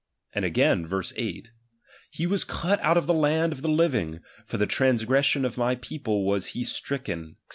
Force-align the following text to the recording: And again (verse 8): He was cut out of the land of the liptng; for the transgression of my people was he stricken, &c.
And 0.33 0.43
again 0.43 0.83
(verse 0.87 1.13
8): 1.15 1.51
He 2.09 2.25
was 2.25 2.43
cut 2.43 2.79
out 2.79 2.97
of 2.97 3.05
the 3.05 3.13
land 3.13 3.53
of 3.53 3.61
the 3.61 3.69
liptng; 3.69 4.21
for 4.47 4.57
the 4.57 4.65
transgression 4.65 5.45
of 5.45 5.59
my 5.59 5.75
people 5.75 6.25
was 6.25 6.53
he 6.57 6.63
stricken, 6.63 7.35
&c. 7.35 7.35